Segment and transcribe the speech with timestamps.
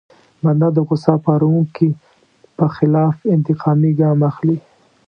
[0.43, 1.89] بنده د غوسه پاروونکي
[2.57, 4.57] په خلاف انتقامي ګام اخلي.